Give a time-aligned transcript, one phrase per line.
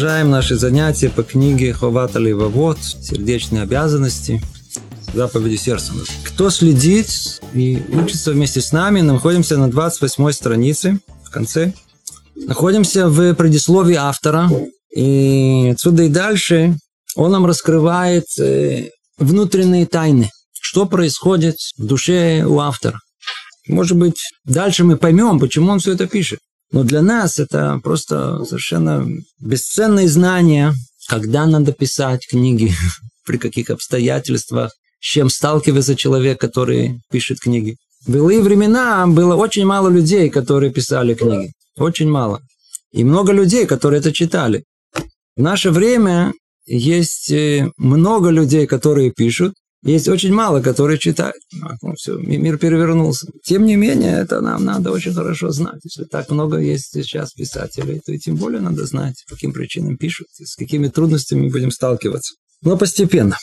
[0.00, 4.40] продолжаем наши занятия по книге Ховата Левовод «Сердечные обязанности»,
[5.12, 5.92] заповеди сердца.
[6.24, 11.74] Кто следит и учится вместе с нами, находимся на 28 странице, в конце.
[12.34, 14.50] Находимся в предисловии автора,
[14.96, 16.78] и отсюда и дальше
[17.14, 20.30] он нам раскрывает э, внутренние тайны,
[20.62, 23.00] что происходит в душе у автора.
[23.68, 26.38] Может быть, дальше мы поймем, почему он все это пишет.
[26.72, 29.06] Но для нас это просто совершенно
[29.40, 30.74] бесценные знания,
[31.08, 32.72] когда надо писать книги,
[33.26, 37.76] при каких обстоятельствах, с чем сталкивается человек, который пишет книги.
[38.06, 41.52] В былые времена было очень мало людей, которые писали книги.
[41.76, 42.40] Очень мало.
[42.92, 44.64] И много людей, которые это читали.
[45.36, 46.32] В наше время
[46.66, 51.42] есть э, много людей, которые пишут, есть очень мало, которые читают.
[51.82, 53.28] Ну, все, мир перевернулся.
[53.42, 55.80] Тем не менее, это нам надо очень хорошо знать.
[55.84, 59.96] Если так много есть сейчас писателей, то и тем более надо знать, по каким причинам
[59.96, 62.34] пишут, и с какими трудностями будем сталкиваться.
[62.62, 63.38] Но постепенно.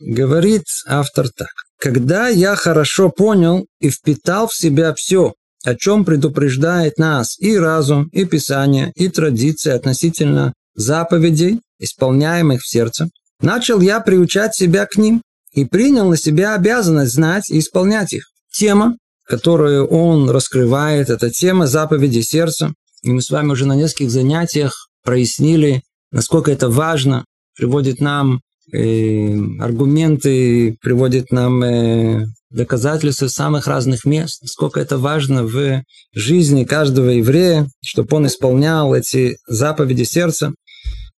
[0.00, 1.48] Говорит автор так.
[1.78, 8.08] Когда я хорошо понял и впитал в себя все, о чем предупреждает нас и разум,
[8.12, 13.08] и писание, и традиции относительно заповедей, исполняемых в сердце,
[13.40, 15.22] начал я приучать себя к ним,
[15.56, 18.28] и принял на себя обязанность знать и исполнять их.
[18.52, 22.72] Тема, которую он раскрывает, это тема заповеди сердца.
[23.02, 25.82] И мы с вами уже на нескольких занятиях прояснили,
[26.12, 27.24] насколько это важно,
[27.56, 28.40] приводит нам
[28.70, 35.82] э, аргументы, приводит нам э, доказательства самых разных мест, насколько это важно в
[36.14, 40.52] жизни каждого еврея, чтобы он исполнял эти заповеди сердца.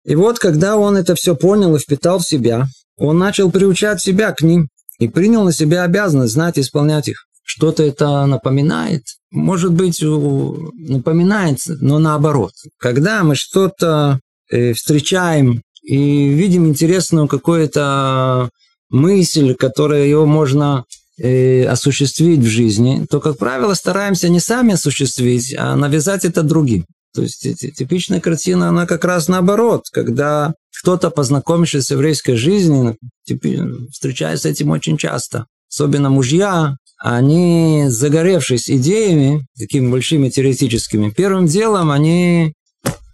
[0.06, 4.32] И вот, когда он это все понял и впитал в себя, он начал приучать себя
[4.32, 7.26] к ним и принял на себя обязанность знать и исполнять их.
[7.44, 12.52] Что-то это напоминает, может быть, напоминает, но наоборот.
[12.78, 18.50] Когда мы что-то э, встречаем и видим интересную какую-то
[18.90, 20.84] мысль, которую его можно
[21.18, 26.86] э, осуществить в жизни, то, как правило, стараемся не сами осуществить, а навязать это другим.
[27.18, 27.42] То есть
[27.76, 32.96] типичная картина, она как раз наоборот, когда кто-то, познакомившись с еврейской жизнью,
[33.92, 35.48] встречается с этим очень часто.
[35.68, 42.54] Особенно мужья, они, загоревшись идеями, такими большими теоретическими, первым делом они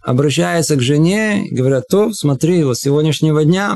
[0.02, 3.74] обращаются к жене говорят, то смотри, вот с сегодняшнего дня,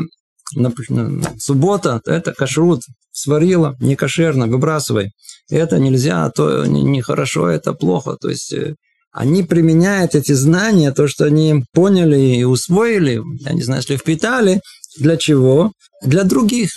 [1.39, 5.13] суббота, это кашрут, сварила, не кошерно, выбрасывай.
[5.49, 8.19] Это нельзя, то нехорошо, это плохо.
[8.21, 8.75] То есть э,
[9.19, 14.61] они применяют эти знания, то, что они поняли и усвоили, я не знаю, если впитали,
[14.97, 15.73] для чего?
[16.05, 16.71] Для других.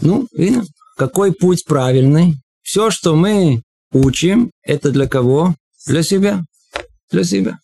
[0.00, 0.64] Ну, видно,
[0.96, 2.36] какой путь правильный.
[2.62, 5.56] Все, что мы учим, это для кого?
[5.84, 6.44] Для себя.
[7.10, 7.58] Для себя.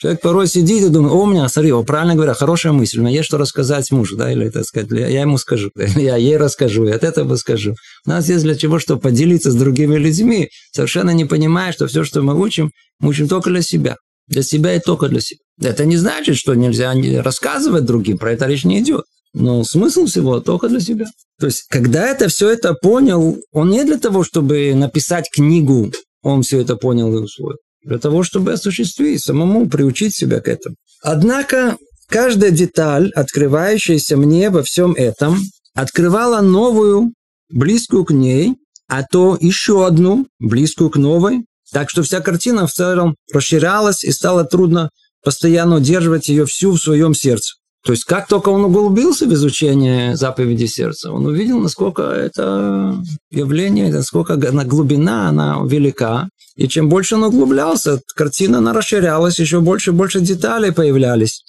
[0.00, 3.02] Человек порой сидит и думает, о, у меня, смотри, о, правильно говоря, хорошая мысль, у
[3.02, 6.36] меня есть что рассказать мужу, да, или, так сказать, я ему скажу, или я ей
[6.36, 7.74] расскажу, и от этого скажу.
[8.06, 12.04] У нас есть для чего, чтобы поделиться с другими людьми, совершенно не понимая, что все,
[12.04, 12.70] что мы учим,
[13.00, 13.96] мы учим только для себя.
[14.28, 15.40] Для себя и только для себя.
[15.60, 19.04] Это не значит, что нельзя рассказывать другим, про это речь не идет.
[19.34, 21.06] Но смысл всего только для себя.
[21.40, 25.92] То есть, когда это все это понял, он не для того, чтобы написать книгу,
[26.22, 30.76] он все это понял и усвоил для того, чтобы осуществить, самому приучить себя к этому.
[31.02, 31.76] Однако,
[32.08, 35.38] каждая деталь, открывающаяся мне во всем этом,
[35.74, 37.12] открывала новую,
[37.50, 38.54] близкую к ней,
[38.88, 44.10] а то еще одну, близкую к новой, так что вся картина в целом расширялась и
[44.10, 44.90] стало трудно
[45.22, 47.54] постоянно удерживать ее всю в своем сердце.
[47.84, 53.92] То есть, как только он углубился в изучение заповеди сердца, он увидел, насколько это явление,
[53.92, 56.28] насколько глубина, она велика.
[56.56, 61.44] И чем больше он углублялся, картина она расширялась, еще больше и больше деталей появлялись.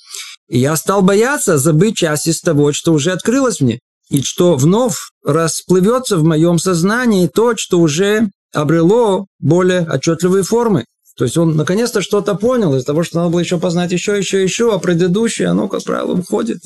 [0.48, 3.80] И я стал бояться забыть часть из того, что уже открылось мне,
[4.10, 10.86] и что вновь расплывется в моем сознании то, что уже обрело более отчетливые формы.
[11.20, 14.42] То есть он наконец-то что-то понял из того, что надо было еще познать еще, еще,
[14.42, 16.60] еще, а предыдущее, оно, как правило, уходит,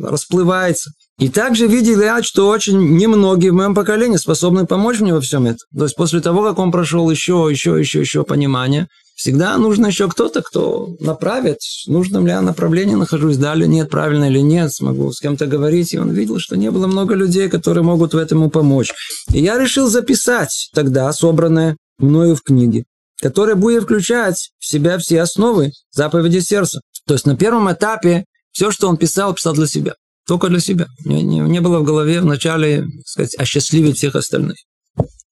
[0.00, 0.92] расплывается.
[1.18, 5.46] И также видел я, что очень немногие в моем поколении способны помочь мне во всем
[5.46, 5.66] этом.
[5.76, 8.86] То есть после того, как он прошел еще, еще, еще, еще понимание,
[9.16, 11.58] всегда нужно еще кто-то, кто направит,
[11.88, 15.94] в ли я направлении нахожусь, да или нет, правильно или нет, смогу с кем-то говорить.
[15.94, 18.92] И он видел, что не было много людей, которые могут в этом помочь.
[19.34, 22.84] И я решил записать тогда собранное мною в книге
[23.26, 26.80] которая будет включать в себя все основы заповеди сердца.
[27.08, 29.94] То есть на первом этапе все, что он писал, писал для себя.
[30.28, 30.86] Только для себя.
[31.04, 34.58] Не, не, не было в голове вначале, сказать, осчастливить всех остальных.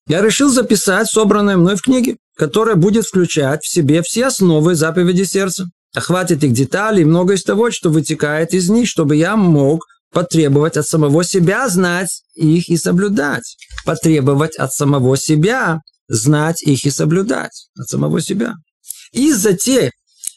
[0.09, 5.23] Я решил записать собранное мной в книге, которая будет включать в себе все основы заповеди
[5.23, 5.67] сердца.
[5.95, 10.77] охватит их детали и много из того, что вытекает из них, чтобы я мог потребовать
[10.77, 13.57] от самого себя знать их и соблюдать.
[13.85, 17.69] Потребовать от самого себя знать их и соблюдать.
[17.79, 18.55] От самого себя.
[19.13, 19.93] Из-за тех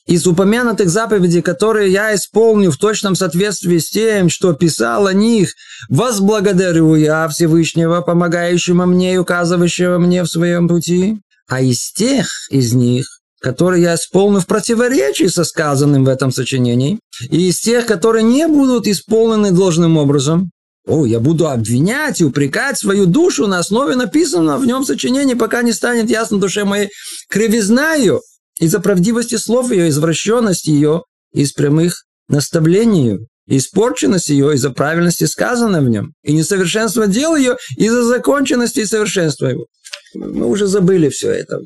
[0.07, 5.49] из упомянутых заповедей, которые я исполню в точном соответствии с тем, что писал о них,
[5.89, 11.19] возблагодарю я Всевышнего, помогающего мне и указывающего мне в своем пути.
[11.49, 13.05] А из тех из них,
[13.41, 16.99] которые я исполню в противоречии со сказанным в этом сочинении,
[17.29, 20.51] и из тех, которые не будут исполнены должным образом,
[20.87, 25.61] о, я буду обвинять и упрекать свою душу на основе написанного в нем сочинения, пока
[25.61, 26.89] не станет ясно душе моей
[27.29, 28.21] кривизна ее,
[28.59, 31.03] из-за правдивости слов ее, извращенности ее,
[31.33, 38.03] из прямых наставлений испорченность ее из-за правильности сказанного в нем, и несовершенство дел ее из-за
[38.03, 39.65] законченности и совершенства его.
[40.13, 41.59] Мы уже забыли все это.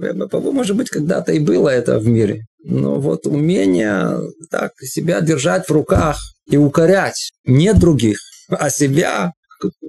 [0.52, 2.46] Может быть, когда-то и было это в мире.
[2.64, 4.20] Но вот умение
[4.50, 6.18] так себя держать в руках
[6.50, 8.20] и укорять не других,
[8.60, 9.34] а себя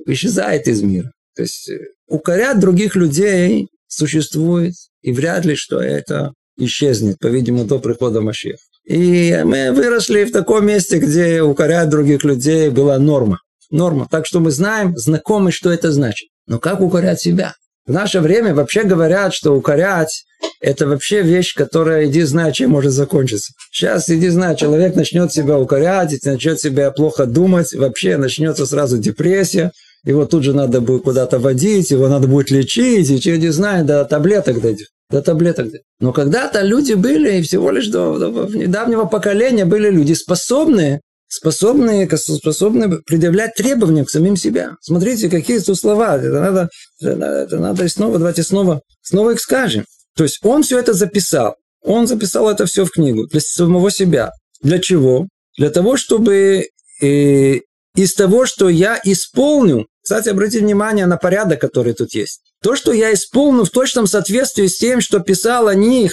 [0.07, 1.13] исчезает из мира.
[1.35, 7.79] То есть э, укорять других людей существует, и вряд ли, что это исчезнет, по-видимому, до
[7.79, 8.59] прихода Машеха.
[8.85, 13.39] И мы выросли в таком месте, где укорять других людей была норма.
[13.71, 14.07] Норма.
[14.11, 16.29] Так что мы знаем, знакомы, что это значит.
[16.47, 17.55] Но как укорять себя?
[17.87, 20.25] В наше время вообще говорят, что укорять–
[20.61, 23.53] это вообще вещь, которая, иди знай, чем может закончиться.
[23.73, 29.73] Сейчас, иди знай, человек начнет себя укорять, начнет себя плохо думать, вообще начнется сразу депрессия,
[30.05, 34.05] его тут же надо будет куда-то водить, его надо будет лечить, и иди знай, до
[34.05, 35.69] таблеток дойдет до таблеток.
[36.01, 41.03] Но когда-то люди были, и всего лишь до, до недавнего поколения были люди способные,
[41.33, 44.77] способные, способные предъявлять требования к самим себя.
[44.83, 46.19] Смотрите, какие тут слова.
[46.19, 46.69] Это надо,
[47.01, 49.87] это надо снова, давайте снова, снова их скажем.
[50.15, 51.57] То есть он все это записал.
[51.83, 54.31] Он записал это все в книгу для самого себя.
[54.61, 55.27] Для чего?
[55.57, 56.67] Для того, чтобы
[57.01, 57.55] э,
[57.97, 62.43] из того, что я исполню, кстати, обратите внимание на порядок, который тут есть.
[62.63, 66.13] То, что я исполню в точном соответствии с тем, что писал о них,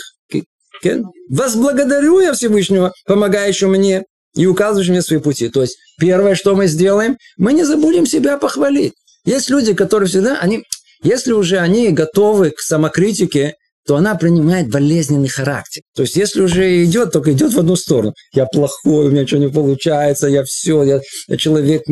[1.30, 5.49] возблагодарю я Всевышнего, помогающего мне и указывающего мне свои пути.
[5.49, 8.93] То есть, первое, что мы сделаем, мы не забудем себя похвалить.
[9.25, 10.63] Есть люди, которые всегда, они,
[11.03, 13.55] если уже они готовы к самокритике,
[13.85, 15.81] то она принимает болезненный характер.
[15.95, 18.13] То есть, если уже идет, только идет в одну сторону.
[18.33, 21.83] Я плохой, у меня ничего не получается, я все, я, я человек...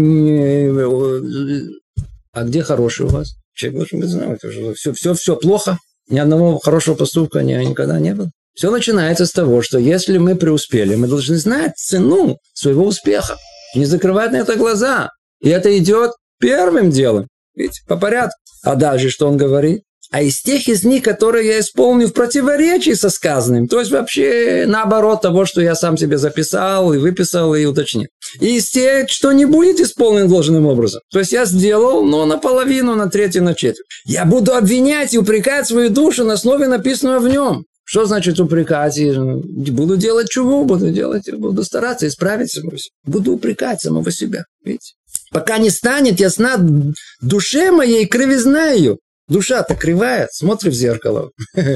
[2.33, 3.33] А где хороший у вас?
[3.55, 8.13] Человек должен быть знать, что все, все, все плохо, ни одного хорошего поступка никогда не
[8.13, 8.29] было.
[8.57, 13.37] Все начинается с того, что если мы преуспели, мы должны знать цену своего успеха.
[13.75, 15.11] Не закрывать на это глаза.
[15.41, 17.27] И это идет первым делом.
[17.55, 18.35] Видите, по порядку.
[18.63, 19.83] А дальше что он говорит?
[20.09, 24.63] а из тех из них, которые я исполню в противоречии со сказанным, то есть вообще
[24.65, 28.07] наоборот того, что я сам себе записал и выписал и уточнил.
[28.39, 31.01] И из тех, что не будет исполнен должным образом.
[31.11, 33.85] То есть я сделал, но наполовину, на третью, на четверть.
[34.05, 37.65] Я буду обвинять и упрекать свою душу на основе написанного в нем.
[37.89, 38.99] Что значит упрекать?
[39.15, 40.65] Буду делать чего?
[40.65, 42.91] Буду делать, буду стараться исправить самого себя.
[43.05, 44.43] Буду упрекать самого себя.
[44.61, 44.95] Видите?
[45.31, 46.57] Пока не станет ясна
[47.21, 48.97] душе моей кривизна ее.
[49.29, 51.31] Душа-то кривая, смотри в зеркало.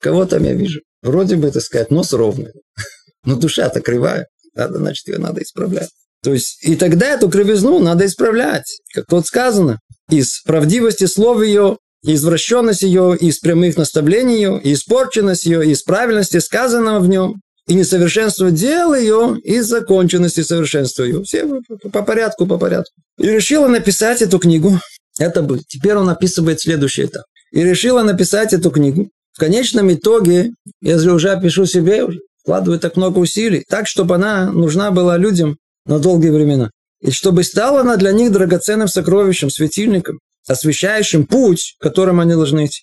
[0.00, 0.82] Кого там я вижу?
[1.02, 2.52] Вроде бы, так сказать, нос ровный.
[3.24, 4.28] Но душа-то кривая.
[4.54, 5.90] Надо, значит, ее надо исправлять.
[6.22, 8.80] То есть, и тогда эту кривизну надо исправлять.
[8.94, 9.80] Как тут сказано.
[10.10, 11.78] Из правдивости слов ее,
[12.12, 18.50] извращенность ее, из прямых наставлений ее, испорченность ее, из правильности сказанного в нем, и несовершенство
[18.50, 21.22] дел ее, и законченности совершенства ее.
[21.24, 21.60] Все
[21.92, 22.92] по порядку, по порядку.
[23.18, 24.78] И решила написать эту книгу
[25.18, 25.60] это бы.
[25.66, 27.24] Теперь он описывает следующий этап.
[27.52, 29.10] И решила написать эту книгу.
[29.32, 32.06] В конечном итоге, если уже пишу себе,
[32.42, 35.56] вкладываю так много усилий, так, чтобы она нужна была людям
[35.86, 36.70] на долгие времена.
[37.00, 42.82] И чтобы стала она для них драгоценным сокровищем, светильником, освещающим путь, которым они должны идти.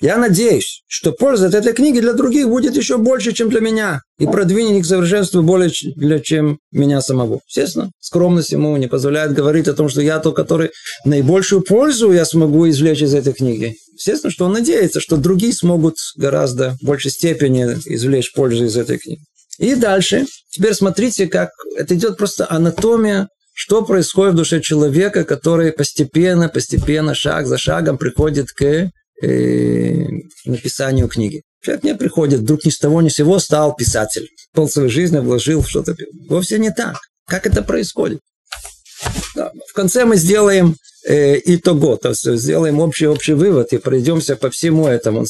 [0.00, 4.00] Я надеюсь, что польза от этой книги для других будет еще больше, чем для меня,
[4.18, 5.70] и продвинет к совершенству более,
[6.22, 7.40] чем меня самого.
[7.46, 10.70] Естественно, скромность ему не позволяет говорить о том, что я тот, который
[11.04, 13.76] наибольшую пользу я смогу извлечь из этой книги.
[13.92, 19.20] Естественно, что он надеется, что другие смогут гораздо большей степени извлечь пользу из этой книги.
[19.58, 23.28] И дальше, теперь смотрите, как это идет просто анатомия
[23.60, 28.90] что происходит в душе человека, который постепенно, постепенно, шаг за шагом приходит к
[29.22, 30.06] э,
[30.46, 31.42] написанию книги.
[31.62, 34.30] Человек не приходит, вдруг ни с того ни с сего стал писатель.
[34.54, 35.94] Пол своей жизни вложил в что-то.
[36.30, 36.96] Вовсе не так.
[37.26, 38.20] Как это происходит?
[39.36, 39.52] Да.
[39.68, 40.76] В конце мы сделаем
[41.06, 45.26] э, итого, то есть сделаем общий общий вывод и пройдемся по всему этому.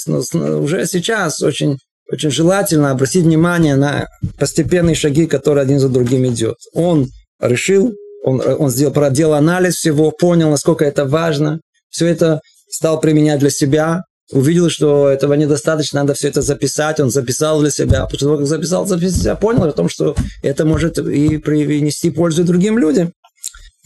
[0.62, 1.78] Уже сейчас очень
[2.12, 4.06] очень желательно обратить внимание на
[4.38, 6.58] постепенные шаги, которые один за другим идет.
[6.75, 7.08] Он
[7.40, 7.92] решил,
[8.30, 11.60] он, он сделал, проделал анализ всего, понял, насколько это важно,
[11.90, 17.10] все это стал применять для себя, увидел, что этого недостаточно, надо все это записать, он
[17.10, 21.38] записал для себя, после того, как записал, записал понял о том, что это может и
[21.38, 23.12] принести пользу другим людям.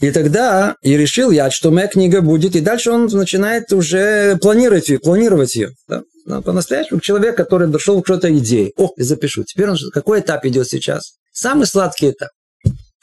[0.01, 4.89] И тогда и решил я, что моя книга будет, и дальше он начинает уже планировать
[4.89, 5.69] ее, планировать ее.
[5.87, 6.03] Да?
[6.25, 8.73] Но по-настоящему человек, который дошел к какой-то идее.
[8.77, 9.43] О, я запишу.
[9.45, 11.13] Теперь он, какой этап идет сейчас?
[11.31, 12.29] Самый сладкий этап.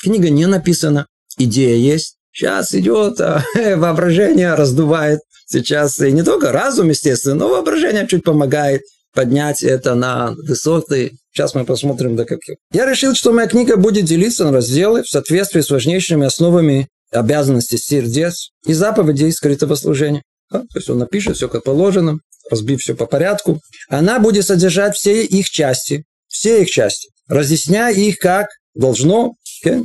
[0.03, 1.07] Книга не написана,
[1.39, 2.17] идея есть.
[2.33, 3.45] Сейчас идет а,
[3.77, 5.21] воображение, раздувает.
[5.47, 8.83] Сейчас и не только разум, естественно, но воображение чуть помогает
[9.15, 11.13] поднять это на высоты.
[11.33, 12.57] Сейчас мы посмотрим до каких.
[12.73, 17.79] Я решил, что моя книга будет делиться на разделы в соответствии с важнейшими основами обязанностей
[17.79, 20.23] сердец и заповедей скрытого служения.
[20.51, 20.61] Да?
[20.61, 22.19] То есть он напишет все как положено,
[22.51, 23.61] разбив все по порядку.
[23.89, 29.35] Она будет содержать все их части, все их части, разъясняя их как должно?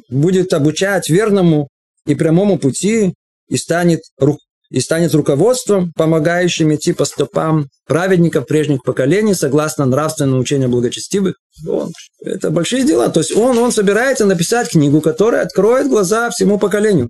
[0.09, 1.67] Будет обучать верному
[2.05, 3.13] и прямому пути
[3.47, 10.41] и станет рук и станет руководством, помогающим идти по стопам праведников прежних поколений, согласно нравственному
[10.41, 11.35] учению благочестивых.
[11.65, 11.91] Он,
[12.21, 13.09] это большие дела.
[13.09, 17.09] То есть он, он собирается написать книгу, которая откроет глаза всему поколению.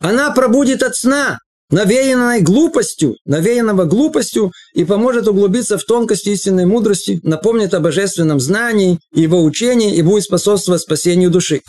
[0.00, 1.38] Она пробудит от сна,
[1.70, 8.98] навеянной глупостью, навеянного глупостью и поможет углубиться в тонкости истинной мудрости, напомнит о божественном знании,
[9.12, 11.60] его учении и будет способствовать спасению души.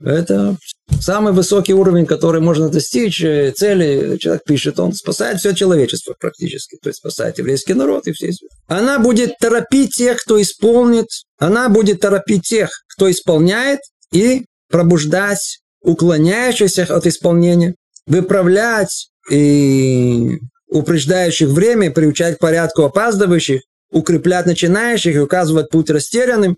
[0.00, 0.56] Это
[1.00, 6.78] самый высокий уровень, который можно достичь, э, цели человек пишет, он спасает все человечество практически,
[6.80, 8.30] то есть спасает еврейский народ и все.
[8.66, 11.08] Она будет торопить тех, кто исполнит,
[11.38, 13.80] она будет торопить тех, кто исполняет
[14.12, 17.74] и пробуждать уклоняющихся от исполнения,
[18.06, 23.60] выправлять и упреждающих время, приучать к порядку опаздывающих,
[23.90, 26.56] укреплять начинающих и указывать путь растерянным,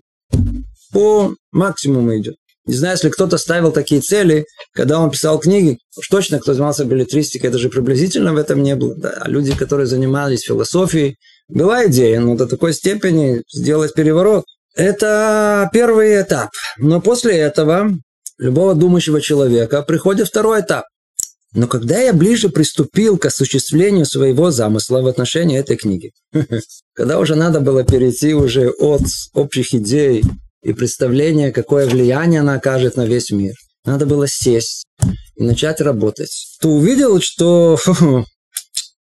[0.91, 2.35] по максимуму идет.
[2.65, 6.85] Не знаю, если кто-то ставил такие цели, когда он писал книги, уж точно кто занимался
[6.85, 8.95] билетристикой, даже приблизительно в этом не было.
[8.95, 9.09] Да.
[9.21, 14.45] А люди, которые занимались философией, была идея, но до такой степени сделать переворот.
[14.75, 16.51] Это первый этап.
[16.77, 17.89] Но после этого
[18.37, 20.85] любого думающего человека приходит второй этап.
[21.53, 26.11] Но когда я ближе приступил к осуществлению своего замысла в отношении этой книги,
[26.93, 29.01] когда уже надо было перейти уже от
[29.33, 30.23] общих идей
[30.61, 34.85] и представления, какое влияние она окажет на весь мир, надо было сесть
[35.35, 37.79] и начать работать, то увидел, что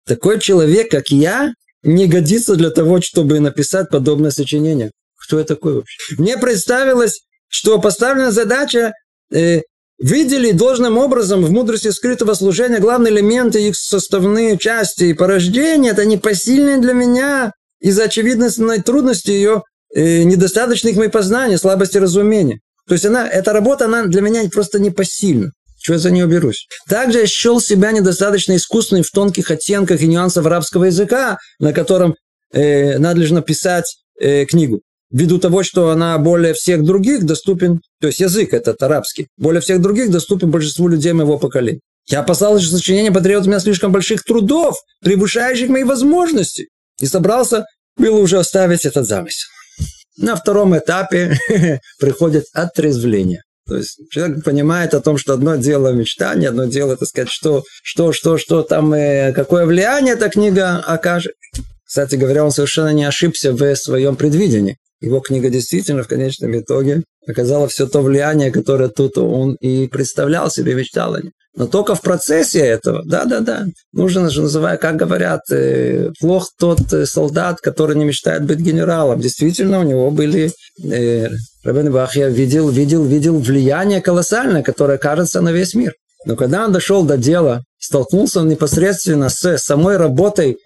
[0.06, 1.54] такой человек, как я,
[1.84, 4.92] не годится для того, чтобы написать подобное сочинение.
[5.16, 6.16] Кто я такой вообще?
[6.18, 8.94] Мне представилось, что поставлена задача
[9.34, 9.62] э,
[10.00, 16.06] Видели должным образом в мудрости скрытого служения главные элементы, их составные части и порождения, это
[16.06, 17.52] непосильные для меня
[17.82, 18.50] из-за очевидной
[18.82, 19.64] трудности ее
[19.94, 22.62] э, недостаточных моих познаний, слабости разумения.
[22.88, 25.52] То есть она, эта работа, она для меня просто непосильна.
[25.78, 26.68] Чего я за нее берусь?
[26.88, 32.16] Также я счел себя недостаточно искусственным в тонких оттенках и нюансах арабского языка, на котором
[32.54, 38.20] э, надлежно писать э, книгу ввиду того, что она более всех других доступен, то есть
[38.20, 41.82] язык этот арабский, более всех других доступен большинству людей моего поколения.
[42.08, 46.68] Я опасался, что сочинение потребует у меня слишком больших трудов, превышающих мои возможности.
[47.00, 47.66] И собрался,
[47.98, 49.48] было уже оставить этот замысел.
[50.18, 51.40] На втором этапе
[52.00, 53.44] приходит отрезвление.
[53.68, 57.64] То есть человек понимает о том, что одно дело мечтание, одно дело, так сказать, что,
[57.84, 61.34] что, что, что там, э, какое влияние эта книга окажет.
[61.86, 67.04] Кстати говоря, он совершенно не ошибся в своем предвидении его книга действительно в конечном итоге
[67.28, 71.32] оказала все то влияние, которое тут он и представлял себе, мечтал о нем.
[71.56, 77.06] Но только в процессе этого, да-да-да, нужно же, называя, как говорят, э, плох тот э,
[77.06, 79.20] солдат, который не мечтает быть генералом.
[79.20, 80.52] Действительно, у него были,
[80.84, 81.28] э,
[81.64, 85.94] Рабин Бахья видел, видел, видел влияние колоссальное, которое кажется на весь мир.
[86.26, 90.58] Но когда он дошел до дела, столкнулся он непосредственно с самой работой,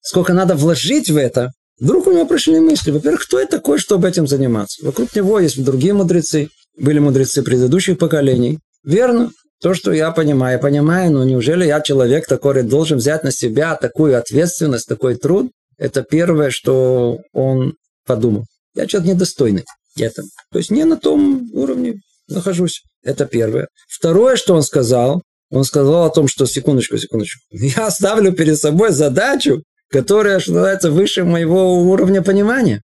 [0.00, 2.90] сколько надо вложить в это, Вдруг у него пришли мысли.
[2.90, 4.84] Во-первых, кто я такой, чтобы этим заниматься?
[4.84, 6.50] Вокруг него есть другие мудрецы.
[6.78, 8.58] Были мудрецы предыдущих поколений.
[8.84, 9.30] Верно.
[9.62, 13.74] То, что я понимаю, я понимаю, но неужели я человек, который должен взять на себя
[13.76, 15.50] такую ответственность, такой труд?
[15.76, 17.74] Это первое, что он
[18.06, 18.44] подумал.
[18.74, 19.64] Я человек недостойный
[19.98, 20.28] этого.
[20.50, 22.82] То есть не на том уровне нахожусь.
[23.02, 23.68] Это первое.
[23.88, 28.92] Второе, что он сказал, он сказал о том, что секундочку, секундочку, я ставлю перед собой
[28.92, 32.82] задачу которая, что называется, выше моего уровня понимания.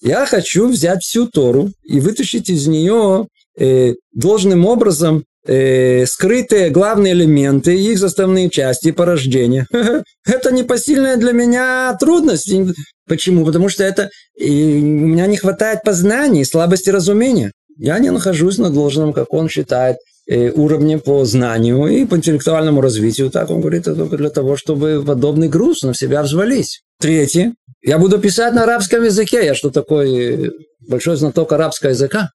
[0.00, 7.12] Я хочу взять всю Тору и вытащить из нее э, должным образом э, скрытые главные
[7.12, 9.66] элементы, их составные части порождения.
[10.26, 12.52] Это непосильная для меня трудность.
[13.08, 13.44] Почему?
[13.46, 17.52] Потому что это и у меня не хватает познаний, слабости разумения.
[17.78, 19.98] Я не нахожусь на должном, как он считает,
[20.28, 23.30] уровне по знанию и по интеллектуальному развитию.
[23.30, 26.82] Так он говорит, это только для того, чтобы подобный груз на себя взвались.
[27.00, 27.54] Третье.
[27.82, 29.44] Я буду писать на арабском языке.
[29.44, 30.50] Я что такой
[30.88, 32.30] большой знаток арабского языка?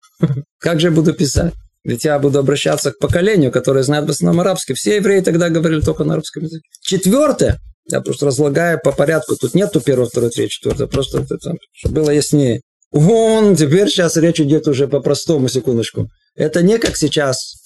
[0.59, 1.55] Как же я буду писать?
[1.85, 4.75] Ведь я буду обращаться к поколению, которое знает в основном арабский.
[4.75, 6.65] Все евреи тогда говорили только на арабском языке.
[6.81, 7.59] Четвертое.
[7.89, 9.37] Я просто разлагаю по порядку.
[9.37, 10.89] Тут нету первого, второго, третьего, четвертого.
[10.89, 12.63] Просто это, чтобы было яснее.
[12.91, 16.09] Он, теперь сейчас речь идет уже по-простому, секундочку.
[16.37, 17.57] Это не как сейчас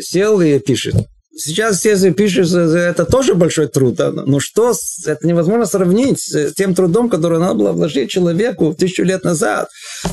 [0.00, 0.94] сел и пишет.
[1.34, 3.98] Сейчас, если пишешь, это тоже большой труд.
[3.98, 4.74] Но что,
[5.06, 9.68] это невозможно сравнить с тем трудом, который надо было вложить человеку тысячу лет назад.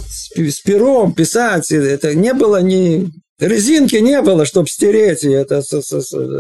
[0.08, 1.72] С пером писать.
[1.72, 5.62] Это не было ни Резинки не было, чтобы стереть, это,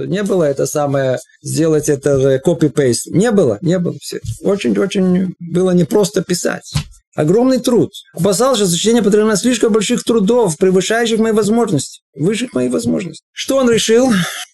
[0.06, 3.08] не было это самое, сделать это копи-пейст.
[3.08, 3.96] Не было, не было.
[4.42, 6.74] Очень-очень было непросто писать.
[7.20, 7.92] Огромный труд.
[8.14, 12.00] Опасался, что сочинение потребно слишком больших трудов, превышающих мои возможности.
[12.16, 13.26] Выше мои возможности.
[13.34, 14.10] Что он решил?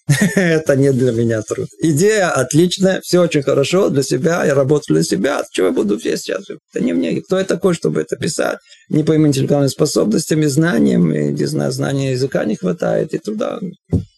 [0.36, 1.68] Это не для меня труд.
[1.80, 5.44] Идея отличная, все очень хорошо для себя, я работаю для себя.
[5.52, 6.46] Чего я буду все сейчас?
[6.50, 7.22] Это не мне.
[7.22, 8.58] Кто я такой, чтобы это писать?
[8.90, 13.60] Не по моим интеллектуальным способностям знаниям, и, не знаю, знания языка не хватает и труда.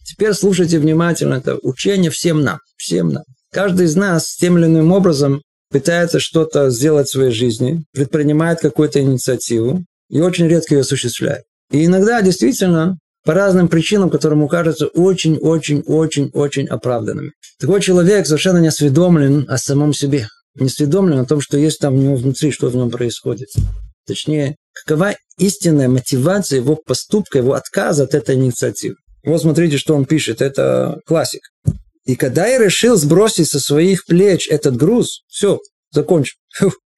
[0.06, 1.34] Теперь слушайте внимательно.
[1.34, 2.60] Это учение всем нам.
[2.78, 3.24] Всем нам.
[3.52, 9.00] Каждый из нас тем или иным образом пытается что-то сделать в своей жизни, предпринимает какую-то
[9.00, 11.44] инициативу и очень редко ее осуществляет.
[11.70, 17.32] И иногда действительно по разным причинам, которые ему кажутся очень-очень-очень-очень оправданными.
[17.60, 21.94] Такой человек совершенно не осведомлен о самом себе, не осведомлен о том, что есть там
[21.94, 23.48] у него внутри, что в нем происходит.
[24.06, 28.96] Точнее, какова истинная мотивация его поступка, его отказа от этой инициативы.
[29.24, 31.42] Вот смотрите, что он пишет, это классик.
[32.08, 35.60] И когда я решил сбросить со своих плеч этот груз, все,
[35.90, 36.36] закончил.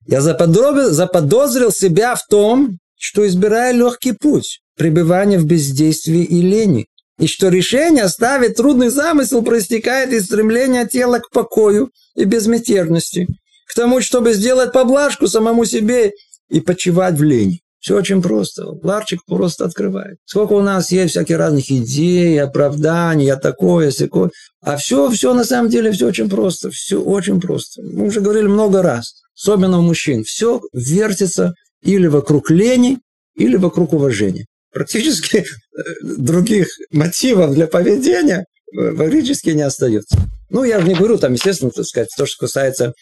[0.07, 6.87] Я заподозрил, заподозрил себя в том, что избираю легкий путь, пребывания в бездействии и лени,
[7.19, 13.27] и что решение оставить трудный замысел проистекает из стремления тела к покою и безмятежности,
[13.67, 16.13] к тому, чтобы сделать поблажку самому себе
[16.51, 17.63] и почивать в лени.
[17.81, 18.67] Все очень просто.
[18.83, 20.19] Ларчик просто открывает.
[20.27, 24.31] Сколько у нас есть всяких разных идей, оправданий, я такое, всякое.
[24.61, 26.71] А все, все на самом деле, все очень просто.
[26.71, 27.83] Все очень просто.
[27.83, 29.23] Мы уже говорили много раз.
[29.35, 30.25] Особенно у мужчин.
[30.25, 32.99] Все вертится или вокруг лени,
[33.35, 34.45] или вокруг уважения.
[34.73, 40.17] Практически э, других мотивов для поведения фактически не остается.
[40.51, 42.93] Ну, я же не говорю, там, естественно, так сказать, то, что касается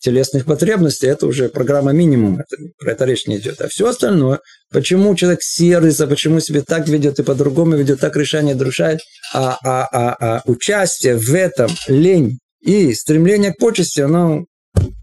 [0.00, 3.60] телесных потребностей, это уже программа минимум, это, про это речь не идет.
[3.60, 4.40] А все остальное,
[4.70, 9.00] почему человек сердится, почему себе так ведет и по-другому ведет, так решение нарушает,
[9.32, 14.44] а, а, а, а участие в этом, лень и стремление к почести, оно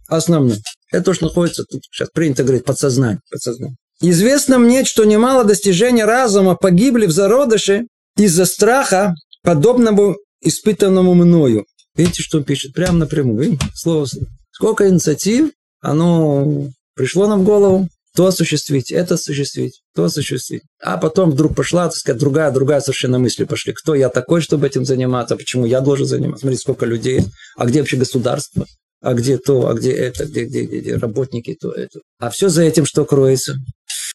[0.07, 0.59] основное.
[0.91, 3.19] Это то, что находится тут, сейчас принято говорить, подсознание.
[3.31, 3.75] подсознание.
[4.01, 7.87] Известно мне, что немало достижений разума погибли в зародыше
[8.17, 11.65] из-за страха, подобному испытанному мною.
[11.95, 12.73] Видите, что он пишет?
[12.73, 13.43] Прямо напрямую.
[13.43, 13.65] Видите?
[13.73, 14.07] Слово
[14.53, 20.61] Сколько инициатив, оно пришло нам в голову, то осуществить, это осуществить, то осуществить.
[20.79, 23.73] А потом вдруг пошла, так сказать, другая, другая совершенно мысли пошли.
[23.73, 25.35] Кто я такой, чтобы этим заниматься?
[25.35, 26.41] Почему я должен заниматься?
[26.41, 27.21] Смотрите, сколько людей.
[27.57, 28.67] А где вообще государство?
[29.01, 31.99] А где то, а где это, где, где, где, где работники, то это.
[32.19, 33.55] А все за этим что кроется?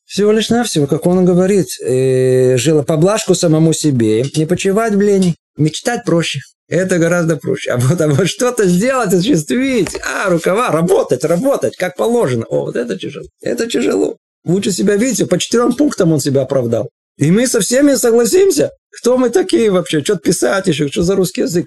[0.06, 5.34] Всего лишь навсего, как он говорит, э, жила поблажку самому себе, не почивать в лени,
[5.58, 6.40] мечтать проще.
[6.68, 7.70] Это гораздо проще.
[7.70, 12.44] А вот, а вот что-то сделать, осуществить, а, рукава, работать, работать, как положено.
[12.48, 13.26] О, вот это тяжело.
[13.40, 14.16] Это тяжело.
[14.44, 16.90] Лучше себя, видите, по четырем пунктам он себя оправдал.
[17.16, 18.70] И мы со всеми согласимся.
[19.00, 20.02] Кто мы такие вообще?
[20.02, 21.66] Что-то писать еще, что за русский язык?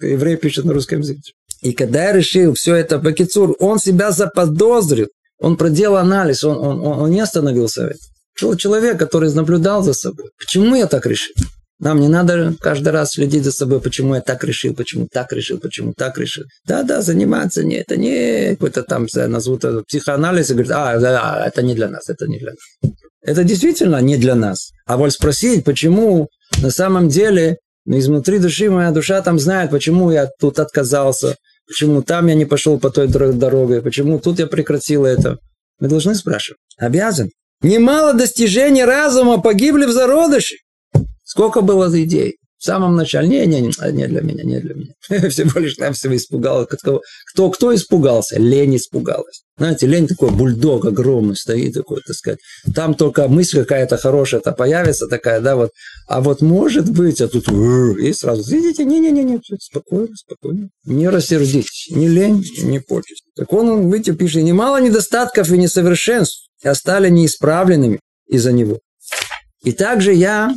[0.00, 1.32] Еврей пишет на русском языке.
[1.60, 5.08] И когда я решил все это по Кицур, он себя заподозрил.
[5.38, 7.94] Он проделал анализ, он, он, он, не остановился.
[8.36, 10.26] Человек, который наблюдал за собой.
[10.38, 11.34] Почему я так решил?
[11.82, 15.58] Нам не надо каждый раз следить за собой, почему я так решил, почему так решил,
[15.58, 16.44] почему так решил.
[16.64, 21.60] Да-да, заниматься не, это не какой-то там, назовут это психоанализ, и говорит, а, да, это
[21.62, 22.92] не для нас, это не для нас.
[23.20, 24.70] Это действительно не для нас.
[24.86, 26.28] А вот спросить, почему
[26.62, 31.34] на самом деле изнутри души моя душа там знает, почему я тут отказался,
[31.66, 35.38] почему там я не пошел по той дороге, почему тут я прекратил это.
[35.80, 36.60] Мы должны спрашивать.
[36.78, 37.30] Обязан.
[37.60, 40.58] Немало достижений разума погибли в зародыше.
[41.32, 42.36] Сколько было идей?
[42.58, 45.28] В самом начале, не, не, не, не для меня, не для меня.
[45.30, 46.66] Всего лишь там всего испугал.
[46.66, 47.00] Кто,
[47.32, 48.38] кто, кто испугался?
[48.38, 49.44] Лень испугалась.
[49.56, 52.38] Знаете, лень такой бульдог огромный стоит такой, так сказать.
[52.74, 55.70] Там только мысль какая-то хорошая-то появится такая, да, вот.
[56.06, 60.68] А вот может быть, а тут и сразу, видите, не-не-не, спокойно, спокойно.
[60.84, 63.24] Не рассердитесь, ни лень, ни почесть.
[63.34, 68.80] Так он, видите, пишет, немало недостатков и несовершенств и стали неисправленными из-за него.
[69.64, 70.52] И также я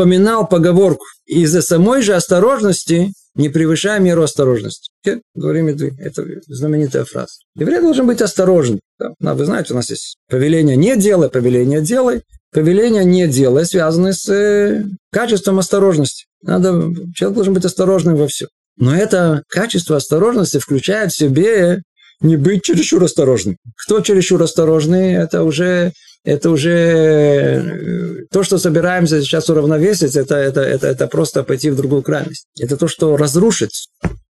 [0.00, 1.04] вспоминал поговорку.
[1.26, 4.90] Из-за самой же осторожности не превышая меру осторожности.
[5.34, 7.34] Говорим это знаменитая фраза.
[7.54, 8.80] Еврей должен быть осторожен.
[8.98, 12.22] Да, вы знаете, у нас есть повеление не делай, повеление делай.
[12.52, 16.24] Повеление не делай связаны с э, качеством осторожности.
[16.42, 18.48] Надо, человек должен быть осторожным во всем.
[18.76, 21.82] Но это качество осторожности включает в себе
[22.20, 23.56] не быть чересчур осторожным.
[23.84, 25.92] Кто чересчур осторожный, это уже
[26.24, 31.76] это уже э, то, что собираемся сейчас уравновесить, это, это, это, это просто пойти в
[31.76, 32.46] другую крайность.
[32.58, 33.70] Это то, что разрушит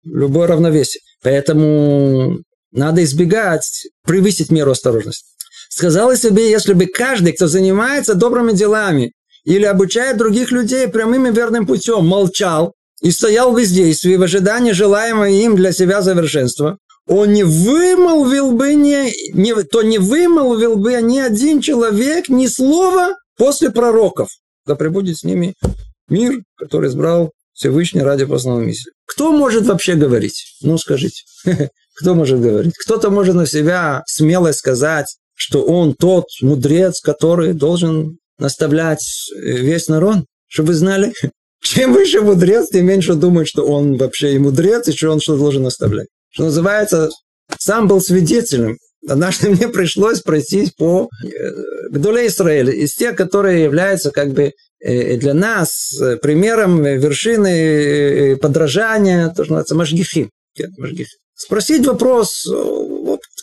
[0.04, 1.02] любое равновесие.
[1.22, 2.38] Поэтому
[2.72, 5.26] надо избегать превысить меру осторожности.
[5.68, 9.12] Сказала себе, если бы каждый, кто занимается добрыми делами
[9.44, 14.72] или обучает других людей прямым и верным путем, молчал и стоял в бездействии в ожидании
[14.72, 21.00] желаемого им для себя совершенства, он не вымолвил бы, не, не, то не вымолвил бы
[21.02, 24.28] ни один человек ни слова после пророков.
[24.66, 25.54] Да пребудет с ними
[26.08, 28.92] мир, который избрал Всевышний ради посланного миссии.
[29.06, 30.56] Кто может вообще говорить?
[30.62, 31.24] Ну, скажите.
[31.96, 32.74] Кто может говорить?
[32.76, 39.04] Кто-то может на себя смело сказать, что он тот мудрец, который должен наставлять
[39.36, 41.12] весь народ, чтобы вы знали,
[41.62, 45.36] чем выше мудрец, тем меньше думает, что он вообще и мудрец, и что он что
[45.36, 47.10] должен наставлять что называется,
[47.58, 48.78] сам был свидетелем.
[49.08, 51.28] Однажды мне пришлось пройтись по э,
[51.90, 59.28] Гдуле Израиля, из тех, которые являются как бы э, для нас э, примером вершины подражания,
[59.28, 60.30] то, что называется, Машгихи.
[61.34, 62.46] Спросить вопрос,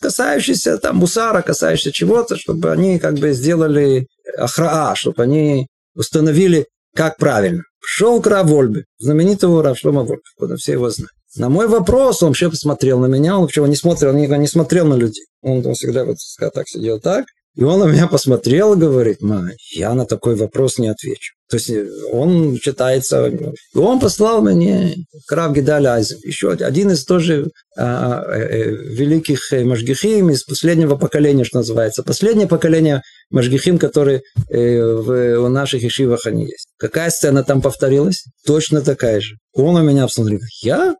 [0.01, 4.05] касающийся там мусара, касающийся чего-то, чтобы они как бы сделали
[4.37, 7.63] ахраа, чтобы они установили, как правильно.
[7.83, 11.16] Шел к Равольбе, знаменитого Равшлома Вольбе, все его знают.
[11.37, 14.87] На мой вопрос он вообще посмотрел на меня, он вообще не смотрел, никогда не смотрел
[14.87, 15.25] на людей.
[15.41, 16.17] Он, он всегда вот
[16.53, 17.25] так сидел так,
[17.57, 21.33] и он на меня посмотрел и говорит, Ма, я на такой вопрос не отвечу.
[21.49, 24.95] То есть э, он читается, и он послал мне
[25.27, 30.97] Крав Гидаль Айзен, еще один из тоже а, а, э, великих э, Машгихим из последнего
[30.97, 32.03] поколения, что называется.
[32.03, 36.67] Последнее поколение Машгихим, которые э, в, в наших ишивах они есть.
[36.77, 38.25] Какая сцена там повторилась?
[38.45, 39.37] Точно такая же.
[39.53, 40.95] Он у меня посмотрел, я?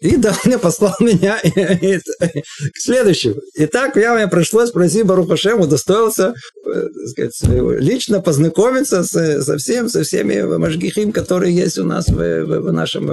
[0.00, 3.36] И да, он послал меня к следующему.
[3.54, 6.34] Итак, я мне пришлось пройти Баруха Шем, удостоился
[6.66, 7.34] э, сказать,
[7.80, 12.72] лично познакомиться с, со, всем, со всеми Машгихим, которые есть у нас в, в, в
[12.72, 13.06] нашем,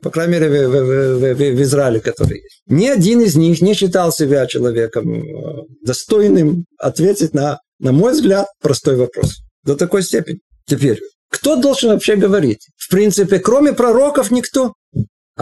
[0.00, 2.62] по крайней мере, в, в, в, в Израиле, которые есть.
[2.66, 8.46] Ни один из них не считал себя человеком э, достойным ответить на, на мой взгляд,
[8.60, 9.38] простой вопрос.
[9.64, 10.40] До такой степени.
[10.66, 12.66] Теперь, кто должен вообще говорить?
[12.76, 14.74] В принципе, кроме пророков никто.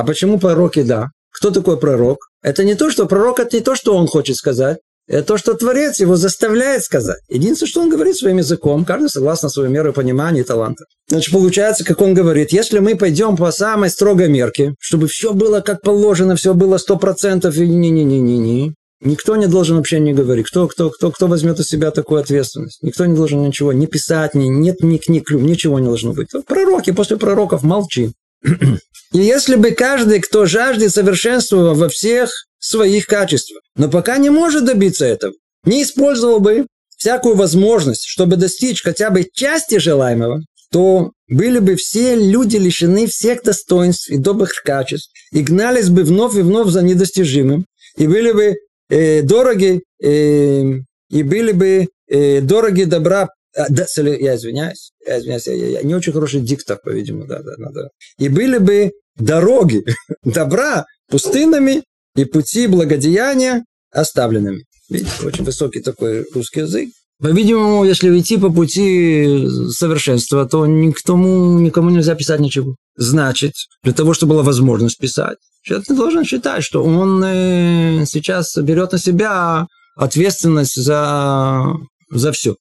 [0.01, 1.11] А почему пророки да?
[1.31, 2.31] Кто такой пророк?
[2.43, 4.79] Это не то, что пророк, это не то, что он хочет сказать.
[5.07, 7.19] Это то, что Творец его заставляет сказать.
[7.29, 10.85] Единственное, что он говорит своим языком, каждый согласно своей мере понимания и таланта.
[11.11, 15.61] Значит, получается, как он говорит, если мы пойдем по самой строгой мерке, чтобы все было
[15.61, 20.47] как положено, все было сто процентов, и не-не-не-не-не, Никто не должен вообще не говорить.
[20.47, 22.83] Кто, кто, кто, кто возьмет у себя такую ответственность?
[22.83, 26.29] Никто не должен ничего не писать, ни, нет ни книг, ничего не должно быть.
[26.47, 28.13] Пророки после пророков молчи.
[28.43, 34.65] И если бы каждый, кто жаждет совершенства во всех своих качествах, но пока не может
[34.65, 35.33] добиться этого,
[35.65, 42.15] не использовал бы всякую возможность, чтобы достичь хотя бы части желаемого, то были бы все
[42.15, 47.67] люди лишены всех достоинств и добрых качеств, и гнались бы вновь и вновь за недостижимым,
[47.97, 48.57] и были бы
[48.89, 50.63] э, дороги, э,
[51.11, 56.13] и были бы э, дороги добра да, я извиняюсь, я извиняюсь, я, я не очень
[56.13, 57.91] хороший диктор, по-видимому, да, да, надо.
[58.19, 59.85] И были бы дороги
[60.25, 61.83] добра пустынными
[62.17, 64.65] и пути благодеяния оставленными.
[64.89, 66.91] Видите, очень высокий такой русский язык.
[67.21, 72.77] По-видимому, если идти по пути совершенства, то никому, никому нельзя писать ничего.
[72.97, 78.57] Значит, для того, чтобы была возможность писать, человек не должен считать, что он э, сейчас
[78.57, 81.75] берет на себя ответственность за,
[82.11, 82.57] за все.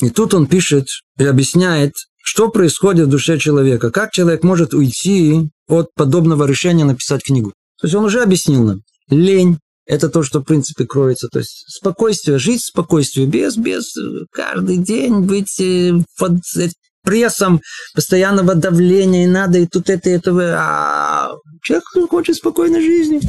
[0.00, 5.50] И тут он пишет и объясняет, что происходит в душе человека, как человек может уйти
[5.66, 7.52] от подобного решения написать книгу.
[7.80, 8.82] То есть он уже объяснил нам.
[9.08, 11.28] Лень– это то, что в принципе кроется.
[11.28, 13.94] То есть спокойствие, жить в спокойствии, без, без
[14.32, 16.40] каждый день быть э, под,
[17.02, 17.60] прессом
[17.94, 20.30] постоянного давления, и надо и тут это, и это.
[20.60, 21.30] А
[21.62, 23.20] человек хочет спокойной жизни.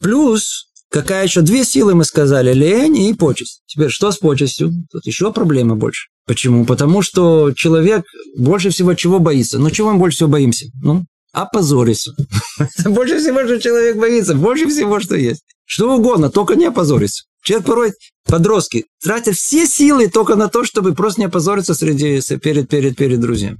[0.00, 3.62] Плюс, какая еще две силы мы сказали, лень и почесть.
[3.66, 4.70] Теперь что с почестью?
[4.92, 6.06] Тут еще проблемы больше.
[6.24, 6.64] Почему?
[6.64, 8.04] Потому что человек
[8.36, 9.58] больше всего чего боится?
[9.58, 10.66] Ну, чего мы больше всего боимся?
[10.80, 12.14] Ну, опозориться.
[12.84, 14.36] больше всего, что человек боится.
[14.36, 15.42] Больше всего, что есть.
[15.64, 17.24] Что угодно, только не опозориться.
[17.42, 17.92] Человек порой,
[18.24, 23.18] подростки, тратят все силы только на то, чтобы просто не опозориться среди, перед, перед, перед
[23.18, 23.58] друзьями.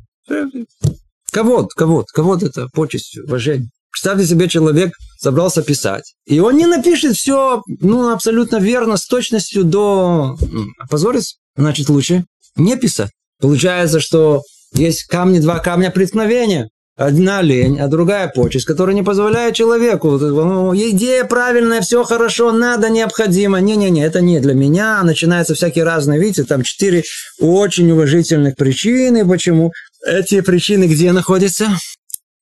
[1.32, 3.70] Кого-то, кого-то, кого-то это почестью, уважение.
[3.90, 4.92] Представьте себе, человек
[5.24, 10.36] собрался писать, и он не напишет все, ну, абсолютно верно, с точностью до...
[10.78, 13.10] Опозориться, значит, лучше не писать.
[13.40, 14.42] Получается, что
[14.74, 16.68] есть камни, два камня преткновения.
[16.96, 20.10] Одна лень, а другая почесть, которая не позволяет человеку.
[20.10, 23.60] Ну, идея правильная, все хорошо, надо, необходимо.
[23.60, 25.02] Не-не-не, это не для меня.
[25.02, 27.02] Начинаются всякие разные, видите, там четыре
[27.40, 29.26] очень уважительных причины.
[29.26, 29.72] Почему?
[30.06, 31.66] Эти причины где находятся?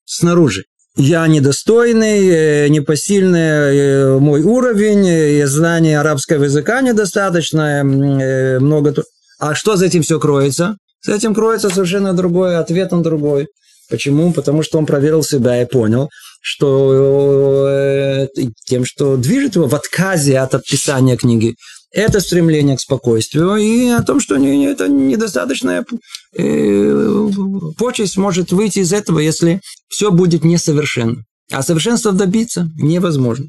[0.04, 0.64] Снаружи.
[0.96, 8.94] Я недостойный, э, непосильный э, мой уровень, э, знание арабского языка недостаточно, много...
[9.38, 10.76] А что за этим все кроется?
[11.00, 13.48] С этим кроется совершенно другой, ответ он другой.
[13.88, 14.32] Почему?
[14.32, 16.08] Потому что он проверил себя и понял,
[16.40, 18.28] что э,
[18.64, 21.54] тем, что движет его в отказе от подписания книги,
[21.92, 25.84] это стремление к спокойствию и о том, что это недостаточная
[26.36, 27.28] э,
[27.76, 31.22] почесть может выйти из этого, если все будет несовершенно.
[31.50, 33.46] А совершенства добиться невозможно.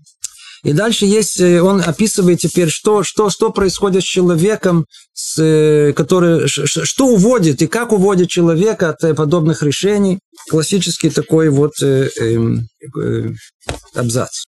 [0.63, 5.93] И дальше есть, э, он описывает теперь, что, что, что происходит с человеком, с, э,
[5.93, 10.19] который, что уводит и как уводит человека от э, подобных решений.
[10.49, 12.38] Классический такой вот э, э,
[12.97, 13.30] э,
[13.93, 14.45] абзац.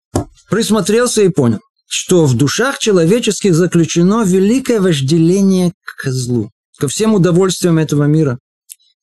[0.50, 6.50] Присмотрелся и понял, что в душах человеческих заключено великое вожделение к злу,
[6.80, 8.40] ко всем удовольствиям этого мира.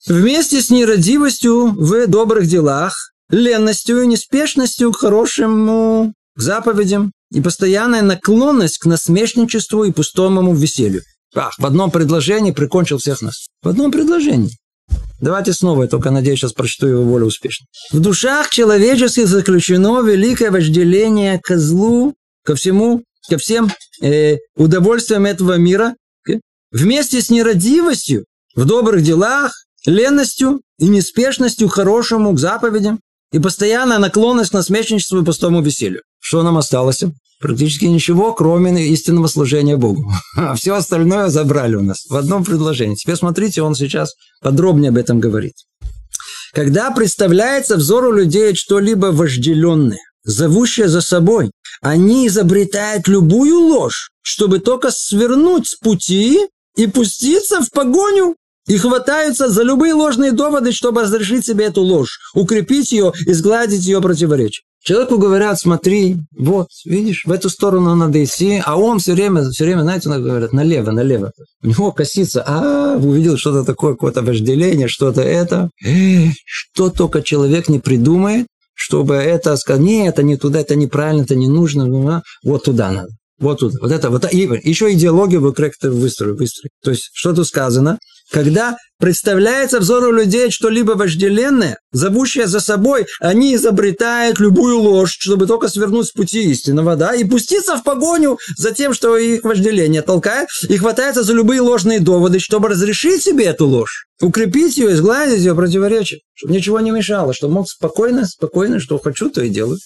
[0.06, 8.02] Вместе с нерадивостью в добрых делах, ленностью и неспешностью к хорошему к заповедям и постоянная
[8.02, 11.02] наклонность к насмешничеству и пустому веселью.
[11.34, 13.48] Ах, в одном предложении прикончил всех нас.
[13.62, 14.50] В одном предложении.
[15.20, 17.66] Давайте снова, я только надеюсь, сейчас прочту его волю успешно.
[17.92, 22.14] В душах человеческих заключено великое вожделение к злу,
[22.44, 23.70] ко всему, ко всем
[24.02, 25.94] э, удовольствиям этого мира,
[26.72, 28.24] вместе с нерадивостью
[28.56, 29.52] в добрых делах,
[29.86, 33.00] ленностью и неспешностью хорошему, к заповедям,
[33.32, 36.02] и постоянная наклонность насмешничеству и пустому веселью.
[36.20, 37.02] Что нам осталось?
[37.40, 40.12] Практически ничего, кроме истинного служения Богу.
[40.36, 42.94] А все остальное забрали у нас в одном предложении.
[42.94, 45.54] Теперь смотрите, он сейчас подробнее об этом говорит.
[46.52, 54.90] Когда представляется взору людей что-либо вожделенное, зовущее за собой, они изобретают любую ложь, чтобы только
[54.90, 56.38] свернуть с пути
[56.76, 58.36] и пуститься в погоню
[58.68, 63.84] и хватаются за любые ложные доводы, чтобы разрешить себе эту ложь, укрепить ее и сгладить
[63.84, 64.62] ее противоречие.
[64.84, 69.64] Человеку говорят, смотри, вот, видишь, в эту сторону надо идти, а он все время, все
[69.64, 71.30] время, знаете, он говорит, налево, налево.
[71.62, 75.70] У него косится, а, увидел что-то такое, какое-то вожделение, что-то это.
[76.44, 81.36] Что только человек не придумает, чтобы это сказать, нет, это не туда, это неправильно, это
[81.36, 83.10] не нужно, вот туда надо.
[83.38, 86.70] Вот тут, вот это, вот, и еще идеологию вы как-то выстроили, выстроили.
[86.82, 87.98] То есть, что тут сказано?
[88.32, 95.68] Когда представляется взору людей что-либо вожделенное, зовущее за собой, они изобретают любую ложь, чтобы только
[95.68, 100.48] свернуть с пути истинного, да, и пуститься в погоню за тем, что их вожделение толкает,
[100.66, 105.54] и хватается за любые ложные доводы, чтобы разрешить себе эту ложь, укрепить ее, изгладить ее
[105.54, 109.78] противоречие, чтобы ничего не мешало, чтобы мог спокойно, спокойно, что хочу, то и делаю.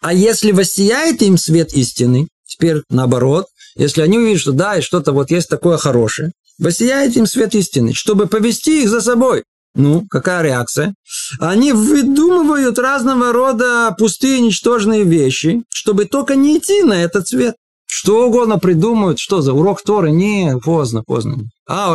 [0.00, 3.46] А если воссияет им свет истины, теперь наоборот,
[3.76, 7.94] если они увидят, что да, и что-то вот есть такое хорошее, воссияет им свет истины,
[7.94, 9.44] чтобы повести их за собой.
[9.74, 10.94] Ну, какая реакция?
[11.38, 17.56] Они выдумывают разного рода пустые, ничтожные вещи, чтобы только не идти на этот свет.
[17.86, 20.10] Что угодно придумают, что за урок Торы?
[20.10, 21.44] Не, поздно, поздно.
[21.68, 21.94] А,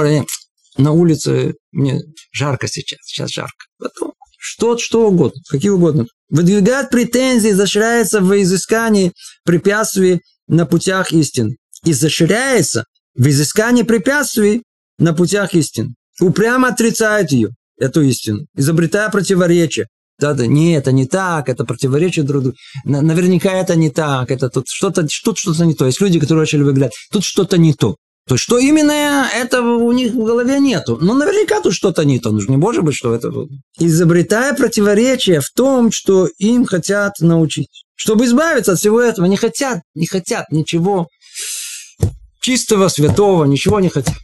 [0.78, 3.66] на улице мне жарко сейчас, сейчас жарко.
[3.80, 6.08] Потом что, что угодно, какие угодно.
[6.30, 9.14] Выдвигают претензии, изощряется в изыскании
[9.46, 11.58] препятствий на путях истин.
[11.86, 14.64] Изощряется в изыскании препятствий
[14.98, 15.96] на путях истин.
[16.20, 19.88] Упрямо отрицает ее, эту истину, изобретая противоречия.
[20.20, 22.58] Да, да, нет, это не так, это противоречит друг другу.
[22.86, 25.88] Наверняка это не так, это тут что-то тут что-то не то.
[25.88, 27.96] Есть люди, которые начали выглядать, тут что-то не то.
[28.28, 30.98] То есть, что именно этого у них в голове нету.
[31.02, 32.32] Ну, наверняка тут что-то не то.
[32.32, 33.32] Ну, не может быть, что это...
[33.80, 37.86] Изобретая противоречие в том, что им хотят научить.
[37.96, 39.26] Чтобы избавиться от всего этого.
[39.26, 41.08] Не хотят, не хотят ничего
[42.42, 44.16] чистого, святого, ничего не хотят.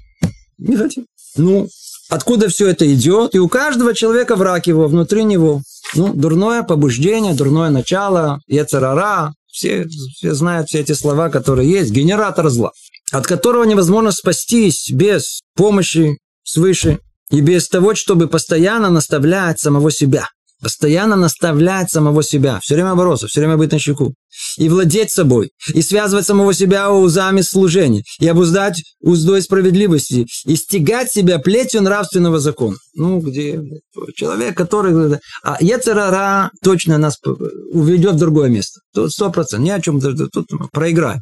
[0.57, 1.05] Не хотят.
[1.37, 1.69] Ну,
[2.09, 5.61] откуда все это идет, и у каждого человека враг его, внутри него.
[5.93, 12.49] Ну, дурное побуждение, дурное начало, яцерара, все, все знают все эти слова, которые есть, генератор
[12.49, 12.71] зла,
[13.11, 16.99] от которого невозможно спастись без помощи свыше
[17.29, 20.29] и без того, чтобы постоянно наставлять самого себя.
[20.61, 24.13] Постоянно наставлять самого себя, все время бороться, все время быть на щеку.
[24.57, 31.11] И владеть собой, и связывать самого себя узами служения, и обуздать уздой справедливости, и стегать
[31.11, 32.75] себя плетью нравственного закона.
[32.95, 33.61] Ну, где
[34.15, 35.19] человек, который...
[35.43, 37.17] А Ецерара точно нас
[37.71, 38.79] уведет в другое место.
[38.93, 39.65] Тут сто процентов.
[39.65, 39.99] Ни о чем.
[39.99, 41.21] Тут проиграем.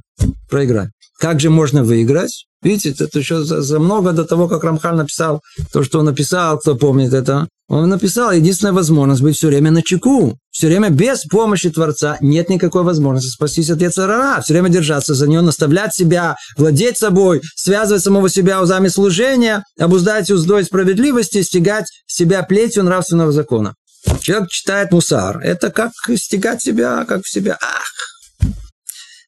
[0.50, 0.92] Проиграем.
[1.20, 2.46] Как же можно выиграть?
[2.66, 6.58] Видите, это еще за, за много до того, как Рамхаль написал то, что он написал,
[6.58, 7.48] кто помнит это.
[7.68, 10.36] Он написал, единственная возможность быть все время на чеку.
[10.50, 14.42] Все время без помощи Творца нет никакой возможности спастись от Яцерара.
[14.42, 20.32] Все время держаться за нее, наставлять себя, владеть собой, связывать самого себя узами служения, обуздать
[20.32, 23.76] уздой справедливости, стегать себя плетью нравственного закона.
[24.22, 25.38] Человек читает мусар.
[25.38, 27.60] Это как стегать себя, как в себя.
[27.62, 28.15] Ах,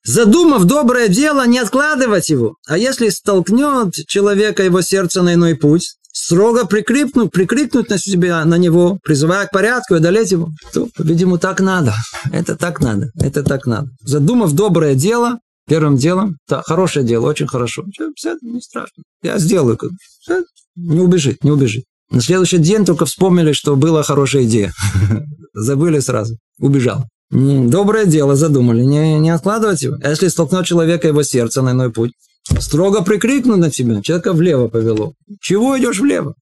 [0.08, 2.56] задумав доброе дело, не откладывать его.
[2.67, 8.58] А если столкнет человека его сердце на иной путь, строго прикрикнуть, прикрикнуть на себя, на
[8.58, 11.93] него, призывая к порядку и одолеть его, то, видимо, так надо.
[12.32, 13.12] Это так надо.
[13.20, 13.89] Это так надо.
[14.02, 17.84] Задумав доброе дело, первым делом, да, хорошее дело, очень хорошо.
[18.15, 19.04] Все, не страшно.
[19.22, 19.78] Я сделаю.
[20.20, 20.43] Все,
[20.76, 21.84] не убежит, не убежит.
[22.10, 24.72] На следующий день только вспомнили, что была хорошая идея.
[25.54, 26.38] Забыли сразу.
[26.60, 27.04] Убежал.
[27.29, 29.97] Доброе дело задумали, не, не откладывать его.
[30.01, 32.11] А если столкнет человека его сердце на иной путь,
[32.59, 35.13] строго прикрикнуть на тебя, человека влево повело.
[35.41, 36.35] Чего идешь влево?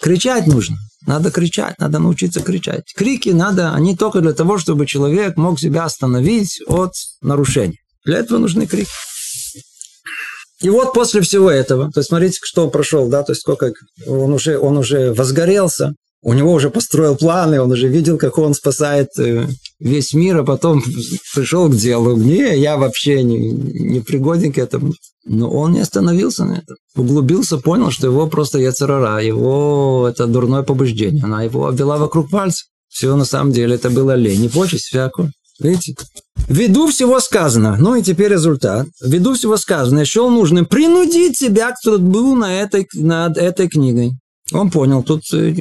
[0.00, 0.76] Кричать нужно.
[1.06, 2.92] Надо кричать, надо научиться кричать.
[2.94, 7.78] Крики надо, они только для того, чтобы человек мог себя остановить от нарушений.
[8.04, 8.90] Для этого нужны крики.
[10.60, 13.72] И вот после всего этого, то есть смотрите, что он прошел, да, то есть сколько
[14.06, 18.54] он уже, он уже возгорелся, у него уже построил планы, он уже видел, как он
[18.54, 19.46] спасает э,
[19.78, 20.82] весь мир, а потом
[21.34, 22.16] пришел к делу.
[22.16, 24.94] Не, я вообще не, не пригоден к этому.
[25.24, 26.76] Но он не остановился на этом.
[26.96, 31.22] Углубился, понял, что его просто яцерара, его это дурное побуждение.
[31.22, 32.64] Она его обвела вокруг пальца.
[32.88, 35.30] Все на самом деле это было лень, не почесть всякую.
[35.60, 35.94] Видите?
[36.48, 38.86] Ввиду всего сказано, ну и теперь результат.
[39.02, 44.12] Ввиду всего сказано, счел нужным принудить себя к труду на этой, над этой книгой.
[44.52, 45.54] Он понял, тут э,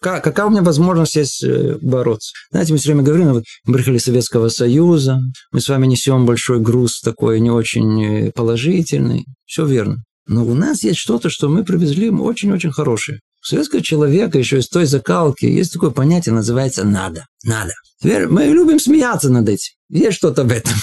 [0.00, 2.32] какая, какая у меня возможность есть э, бороться.
[2.50, 6.24] Знаете, мы все время говорим, вот, мы приехали из Советского Союза, мы с вами несем
[6.24, 9.26] большой груз такой не очень э, положительный.
[9.44, 10.02] Все верно.
[10.26, 13.20] Но у нас есть что-то, что мы привезли очень-очень хорошее.
[13.42, 17.26] У советского человека еще из той закалки есть такое понятие, называется «надо».
[17.44, 17.72] Надо.
[18.02, 19.72] Мы любим смеяться над этим.
[19.88, 20.74] Есть что-то в этом.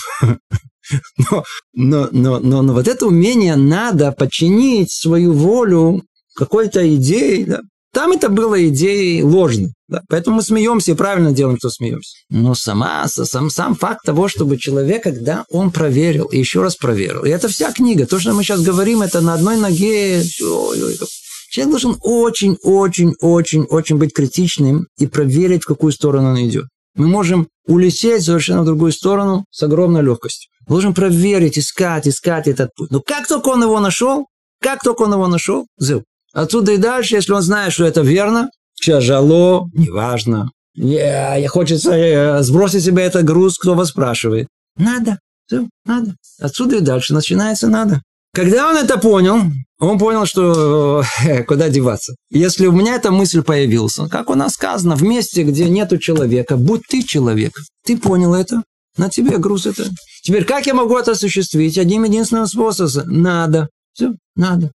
[1.17, 6.03] Но, но, но, но, но вот это умение надо подчинить свою волю
[6.39, 7.61] какой-то идеей, да,
[7.93, 9.73] там это было идеей ложной.
[9.87, 10.01] Да?
[10.09, 12.17] Поэтому мы смеемся и правильно делаем, что смеемся.
[12.29, 17.25] Но сама, сам, сам факт того, чтобы человек, когда он проверил, и еще раз проверил,
[17.25, 21.97] и это вся книга, то, что мы сейчас говорим, это на одной ноге, человек должен
[22.01, 26.65] очень-очень-очень-очень быть критичным и проверить, в какую сторону он идет.
[26.95, 30.49] Мы можем улететь совершенно в другую сторону с огромной легкостью.
[30.67, 32.91] Должен проверить, искать, искать этот путь.
[32.91, 34.27] Но как только он его нашел,
[34.61, 36.03] как только он его нашел, зыл.
[36.33, 40.51] Отсюда и дальше, если он знает, что это верно, тяжело, неважно.
[40.75, 44.47] Я, хочется э, сбросить себе этот груз, кто вас спрашивает.
[44.77, 46.15] Надо, все, надо.
[46.39, 48.01] Отсюда и дальше начинается надо.
[48.33, 49.41] Когда он это понял,
[49.79, 52.15] он понял, что э, куда деваться.
[52.29, 56.55] Если у меня эта мысль появилась, как у нас сказано, в месте, где нету человека,
[56.55, 57.53] будь ты человек.
[57.83, 58.63] Ты понял это?
[58.97, 59.85] На тебе груз это.
[60.23, 61.77] Теперь как я могу это осуществить?
[61.77, 63.21] Одним единственным способом.
[63.21, 63.69] Надо.
[63.93, 64.71] Все, надо.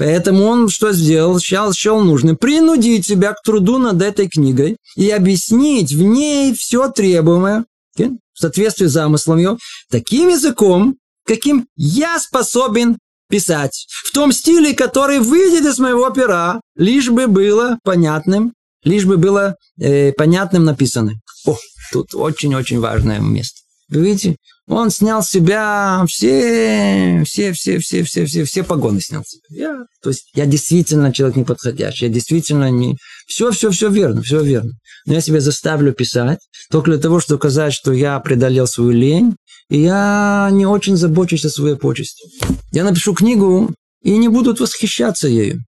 [0.00, 1.38] Поэтому он что сделал?
[1.38, 6.88] Сейчас счел нужно принудить себя к труду над этой книгой и объяснить в ней все
[6.88, 7.66] требуемое,
[7.98, 9.58] в соответствии с замыслом ее,
[9.90, 12.96] таким языком, каким я способен
[13.28, 13.86] писать.
[14.06, 19.56] В том стиле, который выйдет из моего пера, лишь бы было понятным, лишь бы было
[19.78, 21.12] э, понятным написано.
[21.44, 21.58] О,
[21.92, 23.60] тут очень-очень важное место.
[23.90, 24.36] Вы видите,
[24.70, 29.42] он снял с себя все, все, все, все, все, все, все погоны снял с себя.
[29.50, 32.96] Я, то есть я действительно человек неподходящий, я действительно не...
[33.26, 34.70] Все, все, все верно, все верно.
[35.06, 36.38] Но я себя заставлю писать
[36.70, 39.34] только для того, чтобы доказать, что я преодолел свою лень,
[39.70, 42.28] и я не очень забочусь о своей почести.
[42.70, 45.64] Я напишу книгу и не будут восхищаться ею.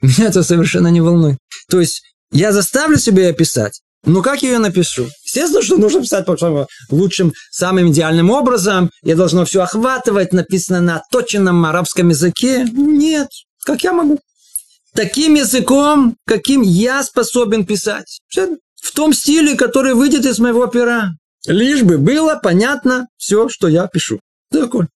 [0.00, 1.36] Меня это совершенно не волнует.
[1.68, 5.08] То есть я заставлю себя писать, ну, как я ее напишу?
[5.24, 8.90] Естественно, что нужно писать по лучшим, самым идеальным образом.
[9.02, 12.66] Я должно все охватывать, написано на точенном арабском языке.
[12.72, 13.28] Нет,
[13.64, 14.18] как я могу?
[14.94, 18.20] таким языком, каким я способен писать.
[18.30, 21.10] В том стиле, который выйдет из моего пера.
[21.46, 24.20] Лишь бы было понятно все, что я пишу.
[24.50, 24.86] Такой.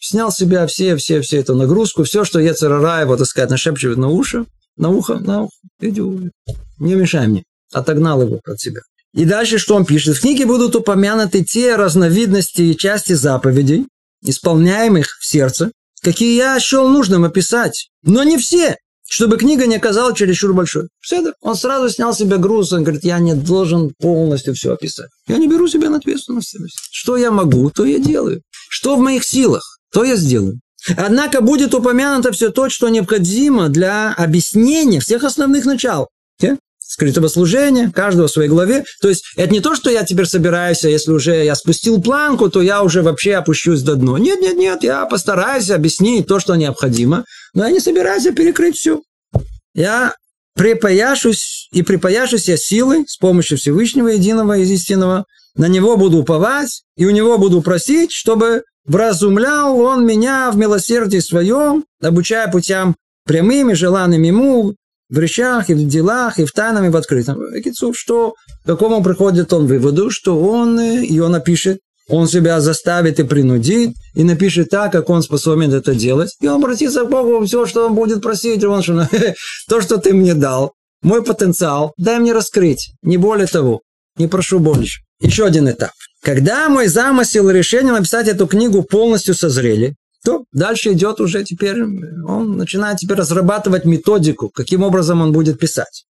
[0.00, 3.50] Снял с себя все, все, все эту нагрузку, все, что я царара его, так сказать,
[3.50, 4.46] нашепчивает на уши,
[4.76, 5.54] на ухо, на ухо.
[5.80, 6.00] Иди,
[6.78, 7.44] не мешай мне.
[7.72, 8.80] Отогнал его от себя.
[9.14, 10.16] И дальше что он пишет?
[10.16, 13.86] В книге будут упомянуты те разновидности и части заповедей,
[14.22, 15.70] исполняемых в сердце,
[16.02, 17.88] какие я счел нужным описать.
[18.02, 20.88] Но не все, чтобы книга не оказалась чересчур большой.
[21.00, 25.10] Все, он сразу снял себе груз, он говорит, я не должен полностью все описать.
[25.28, 26.56] Я не беру себя на ответственность.
[26.90, 28.40] Что я могу, то я делаю.
[28.70, 30.58] Что в моих силах, то я сделаю.
[30.96, 36.08] Однако будет упомянуто все то, что необходимо для объяснения всех основных начал
[36.92, 38.84] скрытого служения, каждого в своей главе.
[39.00, 42.50] То есть это не то, что я теперь собираюсь, а если уже я спустил планку,
[42.50, 44.18] то я уже вообще опущусь до дна.
[44.18, 47.24] Нет, нет, нет, я постараюсь объяснить то, что необходимо,
[47.54, 49.00] но я не собираюсь перекрыть все.
[49.74, 50.14] Я
[50.54, 55.24] припаяшусь и припаяшусь я силой с помощью Всевышнего Единого и Истинного.
[55.56, 61.20] На него буду уповать, и у него буду просить, чтобы вразумлял он меня в милосердии
[61.20, 64.74] своем, обучая путям прямыми, желанными ему,
[65.12, 67.38] в речах, и в делах, и в тайном, и в открытом.
[67.62, 68.34] Кицув, что,
[68.64, 73.24] к какому приходит он выводу, что он, э, и он напишет, он себя заставит и
[73.24, 76.34] принудит, и напишет так, как он способен это делать.
[76.40, 79.08] И он обратится к Богу, все, что он будет просить, он что,
[79.68, 83.82] то, что ты мне дал, мой потенциал, дай мне раскрыть, не более того,
[84.16, 85.02] не прошу больше.
[85.20, 85.90] Еще один этап.
[86.22, 89.94] Когда мой замысел и решение написать эту книгу полностью созрели,
[90.24, 96.04] то дальше идет уже теперь, он начинает теперь разрабатывать методику, каким образом он будет писать.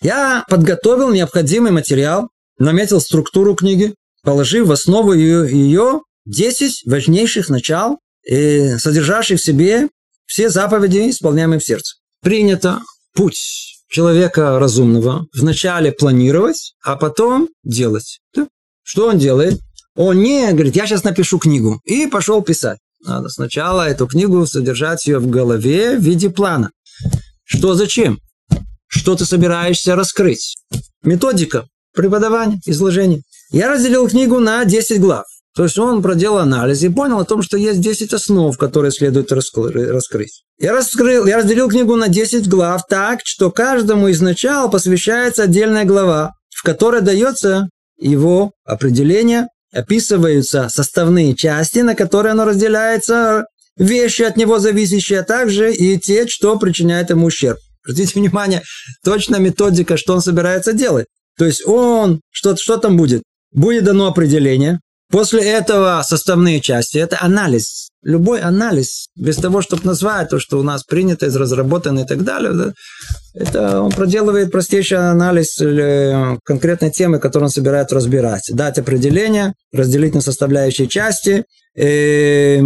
[0.00, 2.28] Я подготовил необходимый материал,
[2.58, 9.88] наметил структуру книги, положив в основу ее, ее 10 важнейших начал, содержащих в себе
[10.26, 11.96] все заповеди, исполняемые в сердце.
[12.22, 12.80] Принято
[13.14, 18.20] путь человека разумного вначале планировать, а потом делать.
[18.82, 19.60] Что он делает?
[19.96, 22.78] Он не говорит, я сейчас напишу книгу, и пошел писать.
[23.04, 26.70] Надо сначала эту книгу содержать ее в голове в виде плана.
[27.44, 28.18] Что зачем?
[28.86, 30.56] Что ты собираешься раскрыть?
[31.02, 33.22] Методика, преподавание, изложение.
[33.50, 35.24] Я разделил книгу на 10 глав.
[35.54, 39.32] То есть он проделал анализ и понял о том, что есть 10 основ, которые следует
[39.32, 40.44] раскрыть.
[40.58, 45.84] Я, раскрыл, я разделил книгу на 10 глав так, что каждому из начал посвящается отдельная
[45.84, 53.46] глава, в которой дается его определение, описываются составные части, на которые оно разделяется,
[53.76, 57.58] вещи от него зависящие, а также и те, что причиняет ему ущерб.
[57.84, 58.62] Обратите внимание,
[59.04, 61.06] точно методика, что он собирается делать.
[61.36, 63.22] То есть он, что, что там будет?
[63.52, 67.88] Будет дано определение, После этого составные части– это анализ.
[68.02, 72.52] Любой анализ, без того, чтобы назвать то, что у нас принято, разработано и так далее,
[72.52, 72.72] да,
[73.34, 78.50] это он проделывает простейший анализ э, конкретной темы, которую он собирает разбирать.
[78.52, 81.44] Дать определение, разделить на составляющие части,
[81.76, 82.60] э,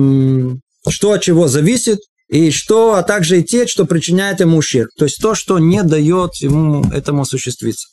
[0.88, 4.88] что от чего зависит, и что, а также и те, что причиняет ему ущерб.
[4.98, 7.88] То есть то, что не дает ему этому осуществиться.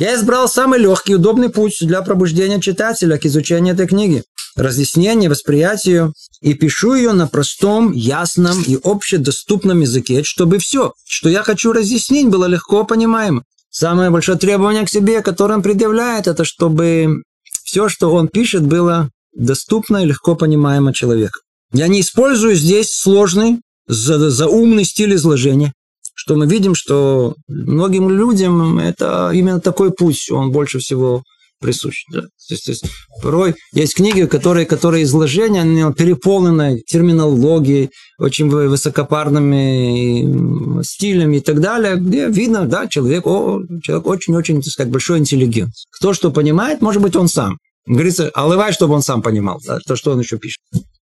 [0.00, 4.24] Я избрал самый легкий и удобный путь для пробуждения читателя к изучению этой книги,
[4.56, 11.42] разъяснению, восприятию, и пишу ее на простом, ясном и общедоступном языке, чтобы все, что я
[11.42, 13.44] хочу разъяснить, было легко понимаемо.
[13.68, 17.22] Самое большое требование к себе, которое он предъявляет, это чтобы
[17.62, 21.40] все, что он пишет, было доступно и легко понимаемо человеку.
[21.74, 25.74] Я не использую здесь сложный, заумный стиль изложения
[26.14, 31.22] что мы видим, что многим людям это именно такой путь, он больше всего
[31.60, 32.04] присущ.
[32.10, 32.22] Да?
[32.22, 32.84] То, есть, то есть
[33.22, 41.94] порой есть книги, которые, которые изложения они переполнены терминологией, очень высокопарными стилями и так далее,
[41.96, 45.74] где видно, да, человек, о, человек очень-очень, так сказать, большой интеллигент.
[45.90, 47.58] Кто что понимает, может быть, он сам.
[47.86, 50.60] Говорится, оливай, чтобы он сам понимал, да, то, что он еще пишет.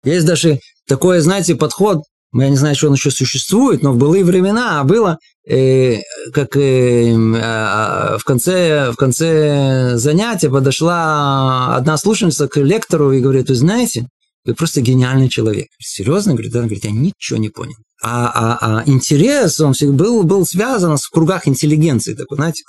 [0.04, 2.00] Есть даже такой, знаете, подход,
[2.34, 5.18] я не знаю, что он еще существует, но в былые времена было,
[5.48, 6.02] э,
[6.32, 13.50] как э, э, в, конце, в конце занятия подошла одна слушательница к лектору и говорит,
[13.50, 14.08] вы знаете,
[14.46, 15.68] вы просто гениальный человек.
[15.80, 16.34] Серьезно?
[16.34, 17.76] Говорит, она говорит, я ничего не понял.
[18.02, 22.14] А, а, а интерес, он был, был связан с кругах интеллигенции.
[22.14, 22.64] Такой, знаете,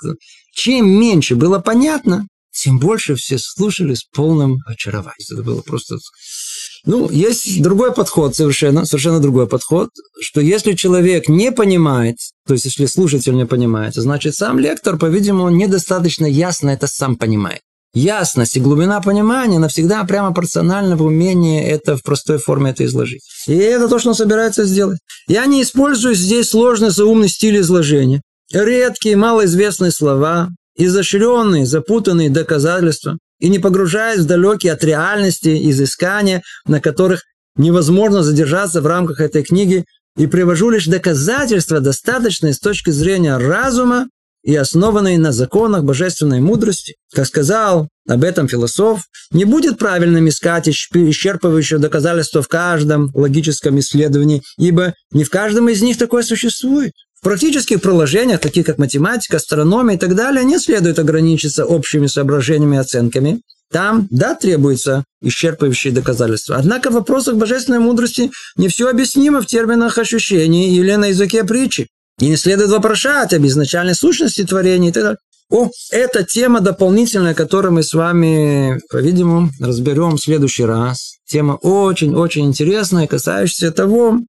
[0.53, 5.15] чем меньше было понятно, тем больше все слушали с полным очарованием.
[5.31, 5.97] Это было просто
[6.85, 12.17] ну, есть другой подход совершенно, совершенно другой подход, что если человек не понимает,
[12.47, 17.61] то есть если слушатель не понимает, значит сам лектор, по-видимому, недостаточно ясно это сам понимает.
[17.93, 23.21] ясность и глубина понимания навсегда прямо пропорциональна в умении это в простой форме это изложить.
[23.47, 24.99] И это то, что он собирается сделать.
[25.27, 28.21] Я не использую здесь сложный заумный стиль изложения.
[28.53, 36.79] Редкие, малоизвестные слова, изощренные, запутанные доказательства, и не погружаясь в далекие от реальности изыскания, на
[36.79, 37.23] которых
[37.57, 39.83] невозможно задержаться в рамках этой книги,
[40.17, 44.07] и привожу лишь доказательства, достаточные с точки зрения разума
[44.43, 46.95] и основанные на законах божественной мудрости.
[47.13, 54.41] Как сказал об этом философ, не будет правильным искать исчерпывающее доказательство в каждом логическом исследовании,
[54.57, 56.93] ибо не в каждом из них такое существует.
[57.21, 62.77] В практических приложениях, таких как математика, астрономия и так далее, не следует ограничиться общими соображениями
[62.77, 63.41] и оценками.
[63.71, 66.55] Там, да, требуется исчерпывающие доказательства.
[66.55, 71.87] Однако в вопросах божественной мудрости не все объяснимо в терминах ощущений или на языке притчи.
[72.19, 75.17] И не следует вопрошать об изначальной сущности творения и так далее.
[75.51, 81.17] О, это тема дополнительная, которую мы с вами, по-видимому, разберем в следующий раз.
[81.27, 84.21] Тема очень-очень интересная, касающаяся того,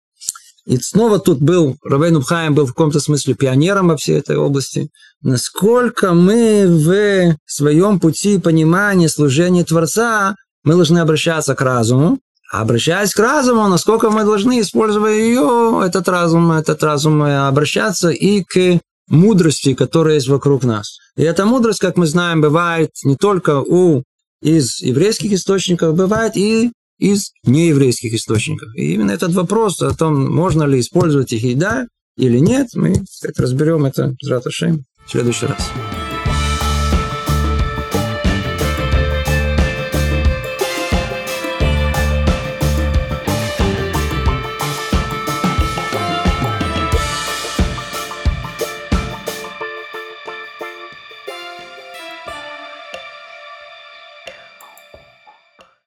[0.65, 4.91] и снова тут был, Равейн Убхаем был в каком-то смысле пионером во всей этой области.
[5.21, 12.21] Насколько мы в своем пути понимания служения Творца, мы должны обращаться к разуму,
[12.53, 18.45] а обращаясь к разуму, насколько мы должны, используя ее, этот разум, этот разум, обращаться и
[18.45, 20.99] к мудрости, которая есть вокруг нас.
[21.17, 24.05] И эта мудрость, как мы знаем, бывает не только у
[24.41, 26.73] из еврейских источников, бывает и
[27.03, 28.69] из нееврейских источников.
[28.77, 32.95] И именно этот вопрос о том, можно ли использовать их и да или нет, мы
[33.11, 35.73] сказать, разберем это с Раташем в следующий раз.